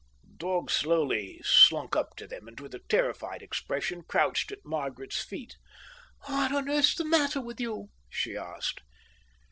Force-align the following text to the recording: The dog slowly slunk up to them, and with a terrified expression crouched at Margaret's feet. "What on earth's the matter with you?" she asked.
The 0.23 0.33
dog 0.37 0.71
slowly 0.71 1.41
slunk 1.43 1.95
up 1.95 2.15
to 2.15 2.25
them, 2.25 2.47
and 2.47 2.59
with 2.59 2.73
a 2.73 2.79
terrified 2.89 3.43
expression 3.43 4.01
crouched 4.01 4.51
at 4.51 4.65
Margaret's 4.65 5.23
feet. 5.23 5.57
"What 6.25 6.51
on 6.51 6.67
earth's 6.67 6.95
the 6.95 7.05
matter 7.05 7.39
with 7.39 7.61
you?" 7.61 7.89
she 8.09 8.35
asked. 8.35 8.81